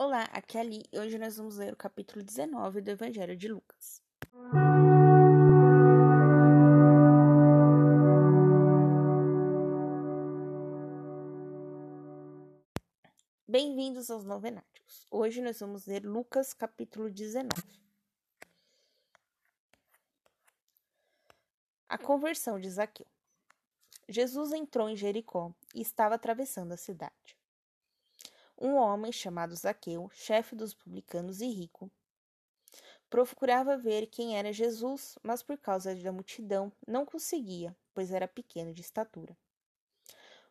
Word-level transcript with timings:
Olá, 0.00 0.28
aqui 0.32 0.56
é 0.56 0.60
Ali 0.60 0.84
e 0.92 0.98
hoje 1.00 1.18
nós 1.18 1.36
vamos 1.36 1.56
ler 1.56 1.72
o 1.72 1.76
capítulo 1.76 2.22
19 2.22 2.80
do 2.82 2.88
Evangelho 2.88 3.36
de 3.36 3.48
Lucas. 3.48 4.00
Bem-vindos 13.48 14.08
aos 14.08 14.24
Novenáticos. 14.24 15.04
Hoje 15.10 15.42
nós 15.42 15.58
vamos 15.58 15.84
ler 15.84 16.06
Lucas 16.06 16.54
capítulo 16.54 17.10
19. 17.10 17.50
A 21.88 21.98
conversão 21.98 22.60
de 22.60 22.70
Zaqueu. 22.70 23.06
Jesus 24.08 24.52
entrou 24.52 24.88
em 24.88 24.94
Jericó 24.94 25.52
e 25.74 25.82
estava 25.82 26.14
atravessando 26.14 26.70
a 26.70 26.76
cidade 26.76 27.37
um 28.60 28.74
homem 28.74 29.12
chamado 29.12 29.54
Zaqueu, 29.54 30.10
chefe 30.12 30.56
dos 30.56 30.74
publicanos 30.74 31.40
e 31.40 31.48
rico, 31.48 31.90
procurava 33.08 33.76
ver 33.76 34.06
quem 34.06 34.36
era 34.36 34.52
Jesus, 34.52 35.16
mas 35.22 35.42
por 35.42 35.56
causa 35.56 35.94
da 35.94 36.12
multidão 36.12 36.72
não 36.86 37.06
conseguia, 37.06 37.76
pois 37.94 38.10
era 38.10 38.26
pequeno 38.26 38.74
de 38.74 38.82
estatura. 38.82 39.36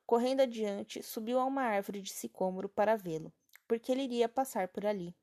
Correndo 0.05 0.41
adiante, 0.41 1.03
subiu 1.03 1.37
a 1.37 1.45
uma 1.45 1.63
árvore 1.63 2.01
de 2.01 2.11
sicômoro 2.11 2.69
para 2.69 2.95
vê-lo, 2.95 3.31
porque 3.67 3.91
ele 3.91 4.03
iria 4.03 4.29
passar 4.29 4.69
por 4.69 4.85
ali. 4.85 5.13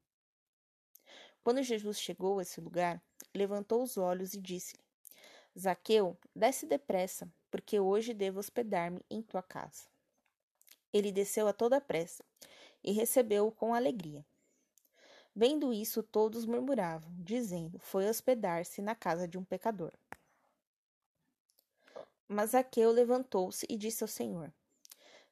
Quando 1.43 1.63
Jesus 1.63 1.99
chegou 1.99 2.39
a 2.39 2.43
esse 2.43 2.61
lugar, 2.61 3.03
levantou 3.35 3.83
os 3.83 3.97
olhos 3.97 4.35
e 4.35 4.41
disse-lhe: 4.41 4.85
Zaqueu, 5.59 6.19
desce 6.35 6.67
depressa, 6.67 7.33
porque 7.51 7.81
hoje 7.81 8.13
devo 8.13 8.41
hospedar-me 8.41 9.01
em 9.11 9.23
tua 9.23 9.43
casa. 9.43 9.89
Ele 10.93 11.11
desceu 11.11 11.49
a 11.49 11.53
toda 11.53 11.81
pressa 11.81 12.23
e 12.85 12.93
recebeu-o 12.93 13.51
com 13.51 13.75
alegria. 13.75 14.25
Vendo 15.35 15.73
isso, 15.73 16.03
todos 16.03 16.45
murmuravam, 16.45 17.11
dizendo: 17.19 17.79
Foi 17.81 18.09
hospedar-se 18.09 18.83
na 18.83 18.95
casa 18.95 19.27
de 19.27 19.39
um 19.39 19.45
pecador. 19.45 19.93
Mas 22.29 22.51
Zaqueu 22.51 22.93
levantou-se 22.93 23.67
e 23.69 23.77
disse 23.77 24.05
ao 24.05 24.09
Senhor: 24.09 24.53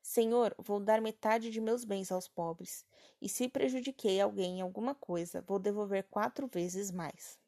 Senhor, 0.03 0.55
vou 0.59 0.81
dar 0.81 1.01
metade 1.01 1.51
de 1.51 1.61
meus 1.61 1.85
bens 1.85 2.11
aos 2.11 2.27
pobres, 2.27 2.85
e 3.21 3.29
se 3.29 3.49
prejudiquei 3.49 4.21
alguém 4.21 4.59
em 4.59 4.61
alguma 4.61 4.95
coisa, 4.95 5.43
vou 5.43 5.61
devolver 5.61 6.05
quatro 6.11 6.49
vezes 6.49 6.91
mais. 6.91 7.39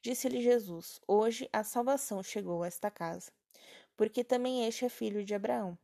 Disse-lhe 0.00 0.42
Jesus: 0.42 1.00
Hoje 1.06 1.48
a 1.52 1.62
salvação 1.62 2.20
chegou 2.20 2.64
a 2.64 2.66
esta 2.66 2.90
casa, 2.90 3.30
porque 3.96 4.24
também 4.24 4.66
este 4.66 4.84
é 4.84 4.88
filho 4.88 5.24
de 5.24 5.34
Abraão 5.34 5.78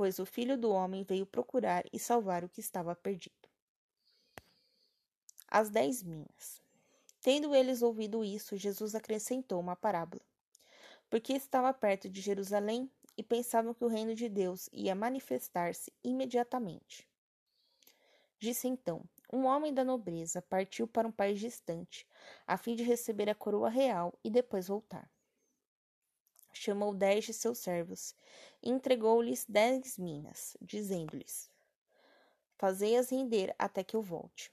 pois 0.00 0.18
o 0.18 0.24
filho 0.24 0.56
do 0.56 0.70
homem 0.70 1.04
veio 1.04 1.26
procurar 1.26 1.84
e 1.92 1.98
salvar 1.98 2.42
o 2.42 2.48
que 2.48 2.58
estava 2.58 2.96
perdido. 2.96 3.46
As 5.46 5.68
dez 5.68 6.02
minas. 6.02 6.62
Tendo 7.20 7.54
eles 7.54 7.82
ouvido 7.82 8.24
isso, 8.24 8.56
Jesus 8.56 8.94
acrescentou 8.94 9.60
uma 9.60 9.76
parábola, 9.76 10.22
porque 11.10 11.34
estava 11.34 11.70
perto 11.74 12.08
de 12.08 12.22
Jerusalém 12.22 12.90
e 13.14 13.22
pensavam 13.22 13.74
que 13.74 13.84
o 13.84 13.88
reino 13.88 14.14
de 14.14 14.26
Deus 14.26 14.70
ia 14.72 14.94
manifestar-se 14.94 15.92
imediatamente. 16.02 17.06
Disse 18.38 18.68
então: 18.68 19.04
Um 19.30 19.44
homem 19.44 19.74
da 19.74 19.84
nobreza 19.84 20.40
partiu 20.40 20.88
para 20.88 21.06
um 21.06 21.12
país 21.12 21.38
distante, 21.38 22.08
a 22.46 22.56
fim 22.56 22.74
de 22.74 22.82
receber 22.82 23.28
a 23.28 23.34
coroa 23.34 23.68
real 23.68 24.18
e 24.24 24.30
depois 24.30 24.68
voltar 24.68 25.06
chamou 26.52 26.94
dez 26.94 27.24
de 27.24 27.32
seus 27.32 27.58
servos 27.58 28.14
e 28.62 28.70
entregou-lhes 28.70 29.44
dez 29.48 29.98
minas, 29.98 30.56
dizendo-lhes: 30.60 31.50
Fazei-as 32.56 33.10
render 33.10 33.54
até 33.58 33.82
que 33.82 33.96
eu 33.96 34.02
volte. 34.02 34.52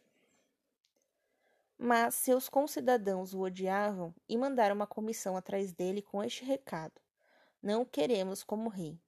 Mas 1.77 2.15
seus 2.15 2.49
concidadãos 2.49 3.33
o 3.33 3.41
odiavam 3.41 4.15
e 4.27 4.37
mandaram 4.37 4.75
uma 4.75 4.87
comissão 4.87 5.37
atrás 5.37 5.71
dele 5.73 6.02
com 6.02 6.23
este 6.23 6.43
recado: 6.43 6.99
Não 7.61 7.86
queremos 7.86 8.43
como 8.43 8.69
rei. 8.69 8.99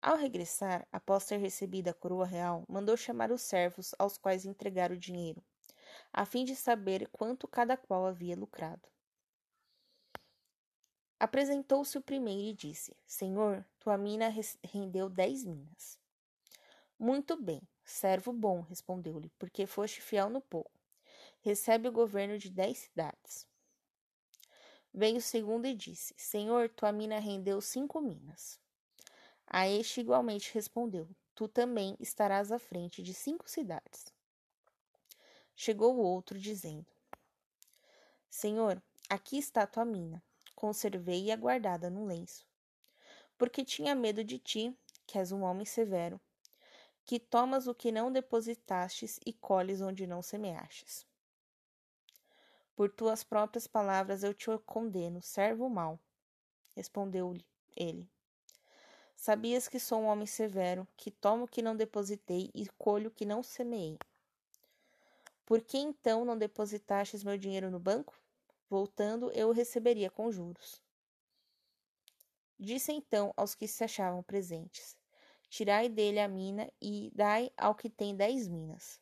Ao 0.00 0.16
regressar, 0.16 0.84
após 0.90 1.26
ter 1.26 1.36
recebido 1.36 1.88
a 1.88 1.94
coroa 1.94 2.26
real, 2.26 2.64
mandou 2.68 2.96
chamar 2.96 3.30
os 3.30 3.42
servos 3.42 3.94
aos 3.98 4.18
quais 4.18 4.44
entregar 4.44 4.90
o 4.90 4.96
dinheiro, 4.96 5.40
a 6.12 6.26
fim 6.26 6.44
de 6.44 6.56
saber 6.56 7.08
quanto 7.12 7.46
cada 7.46 7.76
qual 7.76 8.06
havia 8.06 8.34
lucrado. 8.34 8.91
Apresentou-se 11.22 11.96
o 11.96 12.02
primeiro 12.02 12.48
e 12.48 12.52
disse: 12.52 12.96
Senhor, 13.06 13.64
tua 13.78 13.96
mina 13.96 14.28
rendeu 14.64 15.08
dez 15.08 15.44
minas. 15.44 15.96
Muito 16.98 17.40
bem, 17.40 17.62
servo 17.84 18.32
bom, 18.32 18.60
respondeu-lhe, 18.62 19.30
porque 19.38 19.64
foste 19.64 20.02
fiel 20.02 20.28
no 20.28 20.40
pouco. 20.40 20.72
Recebe 21.40 21.86
o 21.86 21.92
governo 21.92 22.36
de 22.38 22.50
dez 22.50 22.78
cidades. 22.78 23.46
Veio 24.92 25.18
o 25.18 25.20
segundo 25.20 25.64
e 25.64 25.76
disse: 25.76 26.12
Senhor, 26.16 26.68
tua 26.70 26.90
mina 26.90 27.20
rendeu 27.20 27.60
cinco 27.60 28.00
minas. 28.00 28.58
A 29.46 29.68
este 29.68 30.00
igualmente 30.00 30.52
respondeu: 30.52 31.08
Tu 31.36 31.46
também 31.46 31.96
estarás 32.00 32.50
à 32.50 32.58
frente 32.58 33.00
de 33.00 33.14
cinco 33.14 33.48
cidades. 33.48 34.12
Chegou 35.54 35.94
o 35.94 36.02
outro, 36.02 36.36
dizendo: 36.36 36.90
Senhor, 38.28 38.82
aqui 39.08 39.38
está 39.38 39.64
tua 39.68 39.84
mina 39.84 40.20
conservei-a 40.62 41.34
guardada 41.34 41.90
no 41.90 42.04
lenço. 42.04 42.46
Porque 43.36 43.64
tinha 43.64 43.96
medo 43.96 44.22
de 44.22 44.38
ti, 44.38 44.72
que 45.04 45.18
és 45.18 45.32
um 45.32 45.42
homem 45.42 45.64
severo, 45.64 46.20
que 47.04 47.18
tomas 47.18 47.66
o 47.66 47.74
que 47.74 47.90
não 47.90 48.12
depositastes 48.12 49.18
e 49.26 49.32
colhes 49.32 49.80
onde 49.80 50.06
não 50.06 50.22
semeastes. 50.22 51.04
Por 52.76 52.88
tuas 52.88 53.24
próprias 53.24 53.66
palavras 53.66 54.22
eu 54.22 54.32
te 54.32 54.56
condeno, 54.64 55.20
servo 55.20 55.68
mau. 55.68 55.98
Respondeu-lhe 56.76 57.44
ele. 57.76 58.08
Sabias 59.16 59.66
que 59.66 59.80
sou 59.80 60.02
um 60.02 60.06
homem 60.06 60.26
severo, 60.26 60.86
que 60.96 61.10
tomo 61.10 61.44
o 61.44 61.48
que 61.48 61.60
não 61.60 61.74
depositei 61.74 62.52
e 62.54 62.68
colho 62.78 63.08
o 63.08 63.12
que 63.12 63.26
não 63.26 63.42
semeei. 63.42 63.98
Por 65.44 65.60
que 65.60 65.76
então 65.76 66.24
não 66.24 66.38
depositastes 66.38 67.24
meu 67.24 67.36
dinheiro 67.36 67.68
no 67.68 67.80
banco? 67.80 68.21
Voltando, 68.72 69.30
eu 69.32 69.50
o 69.50 69.52
receberia 69.52 70.08
com 70.08 70.32
juros. 70.32 70.82
Disse 72.58 72.90
então 72.90 73.30
aos 73.36 73.54
que 73.54 73.68
se 73.68 73.84
achavam 73.84 74.22
presentes: 74.22 74.96
Tirai 75.50 75.90
dele 75.90 76.18
a 76.18 76.26
mina 76.26 76.72
e 76.80 77.12
dai 77.14 77.52
ao 77.54 77.74
que 77.74 77.90
tem 77.90 78.16
dez 78.16 78.48
minas. 78.48 78.98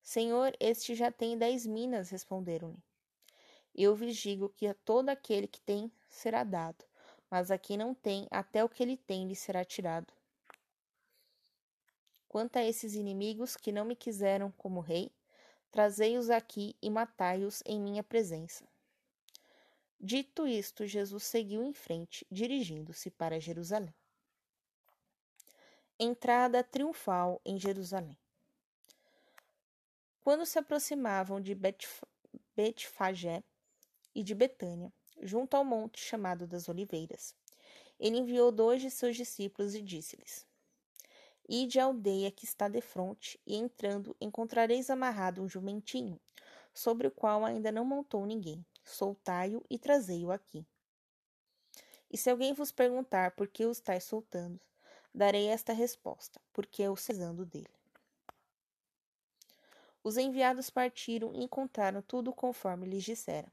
Senhor, 0.00 0.56
este 0.60 0.94
já 0.94 1.10
tem 1.10 1.36
dez 1.36 1.66
minas, 1.66 2.10
responderam-lhe. 2.10 2.80
Eu 3.74 3.96
vos 3.96 4.14
digo 4.14 4.50
que 4.50 4.68
a 4.68 4.74
todo 4.84 5.08
aquele 5.08 5.48
que 5.48 5.60
tem 5.60 5.90
será 6.08 6.44
dado, 6.44 6.84
mas 7.28 7.50
a 7.50 7.58
quem 7.58 7.76
não 7.76 7.92
tem, 7.92 8.28
até 8.30 8.62
o 8.62 8.68
que 8.68 8.84
ele 8.84 8.96
tem 8.96 9.26
lhe 9.26 9.34
será 9.34 9.64
tirado. 9.64 10.14
Quanto 12.28 12.56
a 12.56 12.64
esses 12.64 12.94
inimigos 12.94 13.56
que 13.56 13.72
não 13.72 13.84
me 13.84 13.96
quiseram 13.96 14.52
como 14.52 14.78
rei, 14.78 15.10
Trazei-os 15.70 16.30
aqui 16.30 16.74
e 16.80 16.88
matai-os 16.88 17.62
em 17.66 17.80
minha 17.80 18.02
presença. 18.02 18.66
Dito 20.00 20.46
isto, 20.46 20.86
Jesus 20.86 21.24
seguiu 21.24 21.62
em 21.62 21.72
frente, 21.72 22.26
dirigindo-se 22.30 23.10
para 23.10 23.40
Jerusalém. 23.40 23.94
Entrada 25.98 26.62
triunfal 26.62 27.40
em 27.44 27.58
Jerusalém. 27.58 28.16
Quando 30.22 30.46
se 30.46 30.58
aproximavam 30.58 31.40
de 31.40 31.56
Betfagé 32.54 33.42
e 34.14 34.22
de 34.22 34.34
Betânia, 34.34 34.92
junto 35.20 35.56
ao 35.56 35.64
monte 35.64 36.00
chamado 36.00 36.46
das 36.46 36.68
Oliveiras, 36.68 37.34
ele 37.98 38.18
enviou 38.18 38.52
dois 38.52 38.80
de 38.80 38.90
seus 38.90 39.16
discípulos 39.16 39.74
e 39.74 39.82
disse-lhes: 39.82 40.46
Ide 41.48 41.80
à 41.80 41.84
aldeia 41.84 42.30
que 42.30 42.44
está 42.44 42.68
defronte, 42.68 43.40
e 43.46 43.56
entrando, 43.56 44.14
encontrareis 44.20 44.90
amarrado 44.90 45.42
um 45.42 45.48
jumentinho, 45.48 46.20
sobre 46.74 47.06
o 47.06 47.10
qual 47.10 47.42
ainda 47.42 47.72
não 47.72 47.86
montou 47.86 48.26
ninguém. 48.26 48.62
Soltai-o 48.84 49.64
e 49.70 49.78
trazei-o 49.78 50.30
aqui. 50.30 50.66
E 52.10 52.18
se 52.18 52.28
alguém 52.28 52.52
vos 52.52 52.70
perguntar 52.70 53.30
por 53.30 53.48
que 53.48 53.64
o 53.64 53.70
estáis 53.70 54.04
soltando, 54.04 54.60
darei 55.14 55.48
esta 55.48 55.72
resposta: 55.72 56.38
porque 56.52 56.82
eu 56.82 56.94
cesando 56.96 57.46
dele. 57.46 57.68
Os 60.04 60.16
enviados 60.16 60.70
partiram 60.70 61.34
e 61.34 61.42
encontraram 61.42 62.02
tudo 62.02 62.32
conforme 62.32 62.86
lhes 62.86 63.04
dissera. 63.04 63.50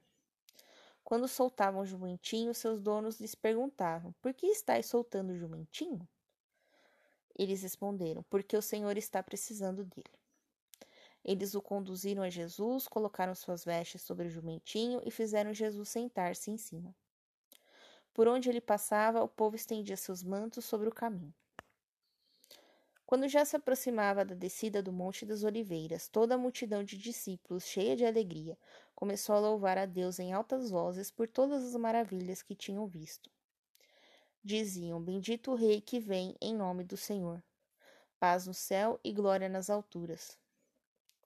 Quando 1.04 1.28
soltavam 1.28 1.82
o 1.82 1.86
jumentinho, 1.86 2.54
seus 2.54 2.82
donos 2.82 3.20
lhes 3.20 3.36
perguntavam: 3.36 4.14
Por 4.22 4.34
que 4.34 4.48
estáis 4.48 4.86
soltando 4.86 5.34
o 5.34 5.38
jumentinho? 5.38 6.08
Eles 7.38 7.62
responderam: 7.62 8.24
Porque 8.30 8.56
o 8.56 8.62
Senhor 8.62 8.98
está 8.98 9.22
precisando 9.22 9.84
dele. 9.84 10.12
Eles 11.24 11.56
o 11.56 11.62
conduziram 11.62 12.22
a 12.22 12.30
Jesus, 12.30 12.88
colocaram 12.88 13.34
suas 13.34 13.66
vestes 13.66 14.04
sobre 14.04 14.28
o 14.28 14.30
jumentinho 14.30 15.02
e 15.04 15.10
fizeram 15.10 15.54
Jesus 15.54 15.90
sentar-se 15.90 16.52
em 16.52 16.58
cima. 16.58 16.96
Por 18.14 18.28
onde 18.28 18.48
ele 18.48 18.62
passava, 18.62 19.24
o 19.24 19.28
povo 19.28 19.56
estendia 19.56 19.98
seus 19.98 20.24
mantos 20.24 20.64
sobre 20.66 20.88
o 20.88 20.94
caminho. 20.94 21.34
Quando 23.06 23.28
já 23.28 23.44
se 23.44 23.56
aproximava 23.56 24.24
da 24.24 24.34
descida 24.34 24.82
do 24.82 24.94
Monte 24.94 25.26
das 25.26 25.44
Oliveiras, 25.44 26.08
toda 26.08 26.36
a 26.36 26.38
multidão 26.38 26.84
de 26.84 26.98
discípulos, 26.98 27.66
cheia 27.66 27.96
de 27.96 28.06
alegria, 28.06 28.58
começou 28.96 29.36
a 29.36 29.40
louvar 29.40 29.78
a 29.78 29.86
Deus 29.86 30.18
em 30.18 30.34
altas 30.34 30.72
vozes 30.72 31.12
por 31.12 31.28
todas 31.28 31.64
as 31.64 31.76
maravilhas 31.76 32.42
que 32.42 32.56
tinham 32.56 32.88
visto. 32.88 33.30
Diziam: 34.46 35.02
Bendito 35.02 35.50
o 35.50 35.56
Rei 35.56 35.82
que 35.82 36.00
vem 36.00 36.36
em 36.40 36.54
nome 36.54 36.84
do 36.84 36.96
Senhor. 36.96 37.44
Paz 38.20 38.46
no 38.46 38.54
céu 38.54 39.00
e 39.04 39.12
glória 39.12 39.50
nas 39.50 39.72
alturas. 39.72 40.38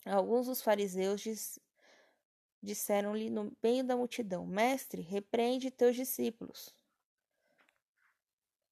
Alguns 0.06 0.46
dos 0.46 0.62
fariseus 0.62 1.20
diz, 1.20 1.60
disseram-lhe 2.64 3.30
no 3.30 3.52
meio 3.62 3.84
da 3.84 3.98
multidão: 3.98 4.46
Mestre, 4.48 5.02
repreende 5.02 5.70
teus 5.70 5.98
discípulos. 5.98 6.74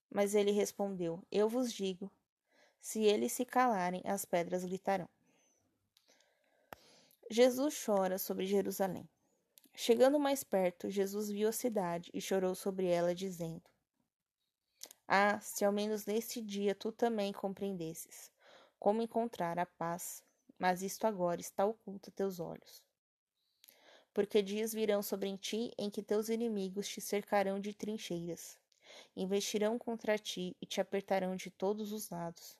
Mas 0.10 0.34
ele 0.34 0.52
respondeu: 0.52 1.22
Eu 1.30 1.50
vos 1.50 1.74
digo 1.74 2.10
se 2.80 3.04
eles 3.04 3.34
se 3.34 3.44
calarem, 3.44 4.02
as 4.06 4.24
pedras 4.24 4.64
gritarão. 4.64 5.10
Jesus 7.30 7.84
chora 7.86 8.18
sobre 8.18 8.46
Jerusalém. 8.46 9.10
Chegando 9.76 10.18
mais 10.18 10.42
perto, 10.42 10.90
Jesus 10.90 11.30
viu 11.30 11.50
a 11.50 11.52
cidade 11.52 12.10
e 12.14 12.22
chorou 12.22 12.56
sobre 12.56 12.88
ela, 12.88 13.14
dizendo: 13.14 13.70
Ah, 15.08 15.40
se 15.40 15.64
ao 15.64 15.72
menos 15.72 16.06
neste 16.06 16.42
dia 16.42 16.76
tu 16.76 16.92
também 16.92 17.32
compreendesses 17.32 18.32
como 18.80 19.02
encontrar 19.02 19.58
a 19.58 19.66
paz, 19.66 20.24
mas 20.60 20.82
isto 20.82 21.08
agora 21.08 21.42
está 21.42 21.66
oculto 21.66 22.10
a 22.10 22.14
teus 22.14 22.40
olhos. 22.40 22.84
Porque 24.14 24.42
dias 24.42 24.74
virão 24.74 25.02
sobre 25.02 25.36
ti 25.38 25.72
em 25.78 25.90
que 25.90 26.04
teus 26.04 26.30
inimigos 26.30 26.88
te 26.88 27.02
cercarão 27.02 27.60
de 27.60 27.74
trincheiras, 27.74 28.60
investirão 29.16 29.80
contra 29.80 30.18
ti 30.18 30.56
e 30.62 30.66
te 30.66 30.82
apertarão 30.82 31.36
de 31.36 31.50
todos 31.50 31.92
os 31.92 32.10
lados 32.10 32.58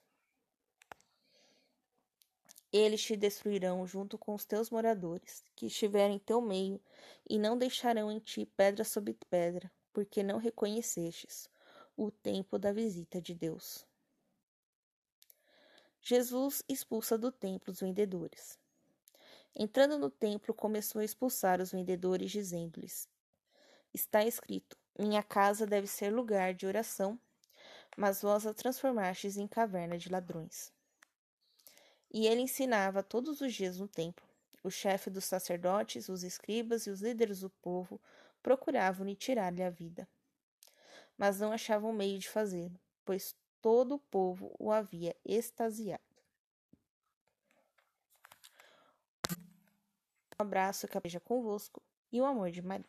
eles 2.72 3.02
te 3.02 3.16
destruirão 3.16 3.86
junto 3.86 4.18
com 4.18 4.34
os 4.34 4.44
teus 4.44 4.70
moradores, 4.70 5.42
que 5.56 5.66
estiverem 5.66 6.16
em 6.16 6.18
teu 6.18 6.40
meio, 6.40 6.80
e 7.28 7.38
não 7.38 7.56
deixarão 7.56 8.12
em 8.12 8.18
ti 8.18 8.44
pedra 8.44 8.84
sobre 8.84 9.16
pedra, 9.30 9.70
porque 9.92 10.22
não 10.22 10.38
reconhecestes 10.38 11.48
o 11.98 12.12
tempo 12.12 12.60
da 12.60 12.72
visita 12.72 13.20
de 13.20 13.34
Deus. 13.34 13.84
Jesus 16.00 16.62
expulsa 16.68 17.18
do 17.18 17.32
templo 17.32 17.72
os 17.72 17.80
vendedores. 17.80 18.56
Entrando 19.52 19.98
no 19.98 20.08
templo, 20.08 20.54
começou 20.54 21.00
a 21.00 21.04
expulsar 21.04 21.60
os 21.60 21.72
vendedores, 21.72 22.30
dizendo-lhes: 22.30 23.08
Está 23.92 24.24
escrito: 24.24 24.78
Minha 24.96 25.24
casa 25.24 25.66
deve 25.66 25.88
ser 25.88 26.10
lugar 26.10 26.54
de 26.54 26.66
oração, 26.66 27.18
mas 27.96 28.22
vós 28.22 28.46
a 28.46 28.54
transformastes 28.54 29.36
em 29.36 29.48
caverna 29.48 29.98
de 29.98 30.08
ladrões. 30.08 30.72
E 32.12 32.28
ele 32.28 32.42
ensinava 32.42 33.02
todos 33.02 33.40
os 33.40 33.52
dias 33.52 33.76
no 33.76 33.88
templo. 33.88 34.24
O 34.62 34.70
chefe 34.70 35.10
dos 35.10 35.24
sacerdotes, 35.24 36.08
os 36.08 36.22
escribas 36.22 36.86
e 36.86 36.90
os 36.90 37.00
líderes 37.00 37.40
do 37.40 37.50
povo 37.50 38.00
procuravam-lhe 38.40 39.16
tirar-lhe 39.16 39.64
a 39.64 39.70
vida. 39.70 40.08
Mas 41.18 41.40
não 41.40 41.52
achavam 41.52 41.92
meio 41.92 42.18
de 42.18 42.28
fazê-lo, 42.28 42.80
pois 43.04 43.36
todo 43.60 43.96
o 43.96 43.98
povo 43.98 44.54
o 44.58 44.70
havia 44.70 45.16
extasiado. 45.24 46.00
Um 50.40 50.44
abraço 50.44 50.86
que 50.86 51.00
seja 51.02 51.18
convosco 51.18 51.82
e 52.12 52.20
o 52.20 52.24
amor 52.24 52.52
de 52.52 52.62
Maria. 52.62 52.86